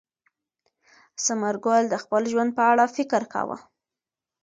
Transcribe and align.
ثمر 1.25 1.55
ګل 1.65 1.83
د 1.89 1.95
خپل 2.03 2.21
ژوند 2.31 2.51
په 2.57 2.63
اړه 2.71 2.85
فکر 2.95 3.21
کاوه. 3.33 3.57